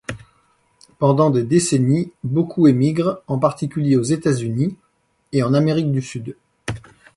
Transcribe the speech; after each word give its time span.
Pendant 0.97 1.29
des 1.29 1.43
décennies, 1.43 2.11
beaucoup 2.23 2.67
émigrent, 2.67 3.19
en 3.27 3.37
particulier 3.37 3.97
aux 3.97 4.01
États-Unis 4.01 4.75
et 5.31 5.43
en 5.43 5.53
Amérique 5.53 5.91
du 5.91 6.01
Sud. 6.01 6.35